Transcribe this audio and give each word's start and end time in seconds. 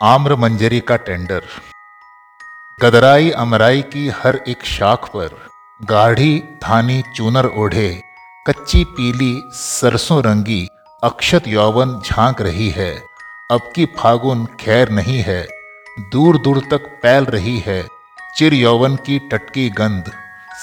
आम्र 0.00 0.34
मंजरी 0.36 0.78
का 0.80 0.96
टेंडर। 0.96 1.42
गदराई 2.78 3.30
अमराई 3.30 3.80
की 3.82 4.06
हर 4.08 4.36
एक 4.48 4.64
शाख 4.64 5.08
पर 5.08 5.30
गाढ़ी 5.80 6.38
धानी 6.62 7.02
चूनर 7.16 7.46
ओढ़े, 7.46 7.88
कच्ची 8.46 8.84
पीली 8.84 9.42
सरसों 9.52 10.22
रंगी 10.22 10.68
अक्षत 11.02 11.48
यौवन 11.48 12.00
झाँक 12.00 12.42
रही 12.42 12.68
है। 12.70 12.90
अब 13.50 13.70
की 13.74 13.86
फागुन 13.98 14.46
खैर 14.60 14.90
नहीं 14.90 15.18
है, 15.22 15.42
दूर 16.12 16.38
दूर 16.38 16.60
तक 16.70 16.86
पैल 17.02 17.24
रही 17.24 17.58
है। 17.58 17.82
चिर 18.36 18.54
यौवन 18.54 18.96
की 18.96 19.18
टटकी 19.28 19.68
गंध, 19.70 20.12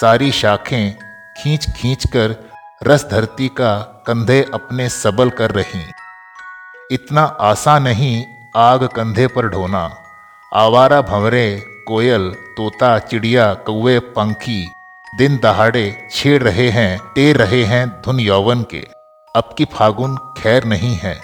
सारी 0.00 0.30
शाखें 0.32 0.94
खींच 1.36 1.66
खींच 1.76 2.06
कर 2.06 2.36
रस 2.82 3.06
धरती 3.10 3.48
का 3.48 3.74
कंधे 4.06 4.42
अपने 4.54 4.88
सबल 4.88 5.30
कर 5.30 5.50
रही। 5.50 5.84
इतना 6.90 7.22
आसान 7.22 7.82
नहीं 7.82 8.24
आग 8.56 8.84
कंधे 8.84 9.26
पर 9.26 9.48
ढोना। 9.48 9.96
आवारा 10.54 11.00
भंवरे, 11.00 11.64
कोयल, 11.88 12.30
तोता, 12.30 12.98
चिड़िया, 12.98 13.54
कौवे, 13.54 13.98
पंखी, 13.98 14.72
दिन 15.18 15.40
दहाड़े 15.42 16.08
छेड़ 16.10 16.42
रहे 16.42 16.70
हैं, 16.70 16.98
टेर 17.14 17.36
रहे 17.36 17.64
हैं 17.64 17.88
धुन 17.88 18.20
यौवन 18.20 18.62
के। 18.62 18.86
अब 19.36 19.54
की 19.58 19.64
फागुन 19.64 20.16
खैर 20.16 20.64
नहीं 20.64 20.96
है। 20.96 21.20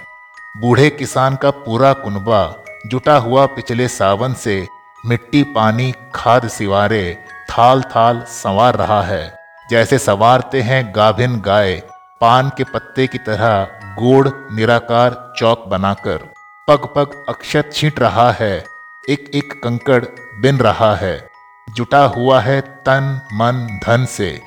बूढ़े 0.56 0.90
किसान 0.90 1.36
का 1.36 1.50
पूरा 1.50 1.92
कुनबा, 1.92 2.54
जुटा 2.86 3.16
हुआ 3.16 3.46
पिछले 3.46 3.88
सावन 3.88 4.34
से, 4.34 4.66
मिट्टी 5.06 5.42
पानी, 5.42 5.94
खाद 6.14 6.48
सिवारे, 6.48 7.18
थाल 7.50 7.82
थाल 7.82 8.24
संवार 8.28 8.74
रहा 8.74 9.02
है। 9.02 9.34
जैसे 9.70 9.98
संवारते 9.98 10.62
हैं 10.62 10.92
गाभिन 10.96 11.40
गाय, 11.40 11.82
पान 12.20 12.50
के 12.56 12.64
पत्ते 12.64 13.06
की 13.06 13.18
तरह 13.18 13.64
गोड़ 13.94 14.28
निराकार 14.28 15.34
चौक 15.36 15.64
बनाकर। 15.68 16.37
पग 16.68 16.86
पग 16.96 17.24
अक्षत 17.28 17.70
छींट 17.72 17.98
रहा 17.98 18.32
है 18.32 18.64
एक 19.08 19.30
एक 19.34 19.52
कंकड़ 19.64 20.04
बिन 20.40 20.58
रहा 20.58 20.96
है। 20.96 21.28
जुटा 21.76 22.04
हुआ 22.04 22.40
है 22.40 22.60
तन, 22.60 23.28
मन, 23.32 23.80
धन 23.86 24.04
से। 24.04 24.42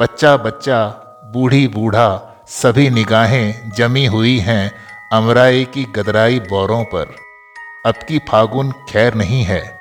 बच्चा 0.00 0.36
बच्चा 0.36 0.88
बूढ़ी 1.32 1.68
बूढ़ा 1.68 2.36
सभी 2.48 2.90
निगाहें 2.90 3.70
जमी 3.70 4.06
हुई 4.06 4.38
हैं 4.38 4.72
अमराई 5.12 5.64
की 5.64 5.84
गदराई 5.84 6.40
बोरों 6.40 6.84
पर। 6.84 7.16
अब 7.86 7.94
की 7.94 8.18
फागुन 8.18 8.72
खैर 8.72 9.14
नहीं 9.14 9.44
है। 9.44 9.80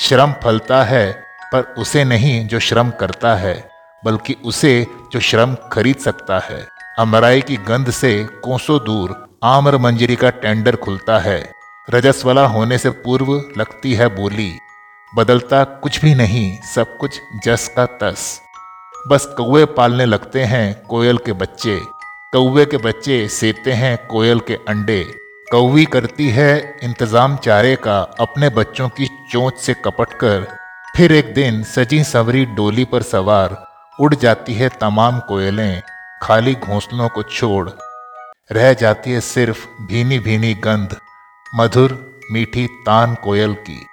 श्रम 0.00 0.32
फलता 0.32 0.82
है, 0.82 1.12
पर 1.52 1.74
उसे 1.78 2.04
नहीं 2.04 2.48
जो 2.48 2.58
श्रम 2.58 2.90
करता 2.90 3.34
है, 3.34 3.68
बल्कि 4.04 4.36
उसे 4.44 4.86
जो 5.12 5.20
श्रम 5.20 5.54
खरीद 5.54 5.96
सकता 5.96 6.38
है। 6.38 6.68
अमराई 6.98 7.40
की 7.40 7.56
गंध 7.56 7.90
से 7.90 8.24
कोसों 8.24 8.78
दूर 8.84 9.33
आम्र 9.44 9.78
मंजरी 9.78 10.14
का 10.16 10.28
टेंडर 10.30 10.76
खुलता 10.76 11.18
है। 11.18 11.52
रजस्वला 11.88 12.46
होने 12.46 12.78
से 12.78 12.90
पूर्व 12.90 13.32
लगती 13.58 13.92
है 13.94 14.06
बोली। 14.08 14.50
बदलता 15.12 15.62
कुछ 15.64 16.00
भी 16.00 16.14
नहीं, 16.14 16.58
सब 16.74 16.96
कुछ 16.96 17.20
जस 17.44 17.68
का 17.76 17.84
तस। 17.86 18.40
बस 19.08 19.26
कौए 19.36 19.64
पालने 19.74 20.04
लगते 20.04 20.44
हैं 20.44 20.86
कोयल 20.86 21.18
के 21.18 21.32
बच्चे। 21.32 21.78
कौवे 22.32 22.64
के 22.64 22.76
बच्चे 22.76 23.28
सेते 23.28 23.72
हैं 23.72 23.96
कोयल 24.06 24.40
के 24.40 24.54
अंडे। 24.68 25.02
कौवी 25.52 25.84
करती 25.84 26.28
है 26.30 26.78
इंतज़ाम 26.82 27.36
चारे 27.36 27.76
का, 27.76 28.00
अपने 28.00 28.48
बच्चों 28.48 28.88
की 28.88 29.06
चोंच 29.32 29.58
से 29.58 29.74
कपट 29.74 30.18
कर 30.20 30.46
फिर 30.96 31.12
एक 31.12 31.34
दिन 31.34 31.62
सजी 31.68 32.04
सवरी 32.04 32.44
डोली 32.46 32.84
पर 32.84 33.02
सवार। 33.04 33.64
उड़ 33.98 34.14
जाती 34.14 34.54
है 34.54 34.68
तमाम 34.80 35.20
कोयलें। 35.20 35.82
खाली 36.22 36.54
घोंसलों 36.54 37.08
को 37.08 37.22
छोड़। 37.22 37.68
रह 38.50 38.72
जाती 38.72 39.10
है 39.10 39.20
सिर्फ़ 39.20 39.66
भीनी 39.82 40.18
भीनी 40.18 40.54
गंध, 40.54 40.96
मधुर, 41.54 42.20
मीठी 42.32 42.66
तान 42.66 43.14
कोयल 43.14 43.54
की। 43.54 43.86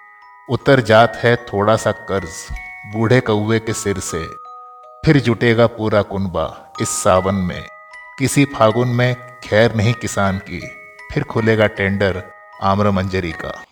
उतर 0.50 0.82
जात 0.82 1.16
है 1.16 1.36
थोड़ा 1.36 1.76
सा 1.76 1.92
कर्ज, 1.92 2.48
बूढ़े 2.94 3.20
कौए 3.20 3.60
के 3.60 3.74
सिर 3.74 4.00
से। 4.00 4.26
फिर 5.06 5.20
जुटेगा 5.20 5.68
पूरा 5.68 6.02
कुनबा 6.02 6.74
इस 6.82 6.90
सावन 6.90 7.36
में। 7.36 7.68
किसी 8.20 8.46
फागुन 8.46 8.88
में 8.88 9.16
खैर 9.44 9.76
नहीं 9.76 9.94
किसान 9.94 10.38
की, 10.38 10.60
फिर 11.14 11.24
खुलेगा 11.24 11.68
टेंडर 11.68 12.24
आम्र 12.64 12.92
मंजरी 12.92 13.32
का। 13.32 13.64